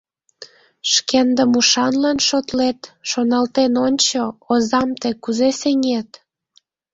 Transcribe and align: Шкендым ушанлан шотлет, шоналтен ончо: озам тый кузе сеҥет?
Шкендым 0.91 1.51
ушанлан 1.59 2.17
шотлет, 2.27 2.79
шоналтен 3.09 3.73
ончо: 3.87 4.21
озам 4.51 4.89
тый 5.01 5.13
кузе 5.23 5.49
сеҥет? 5.59 6.09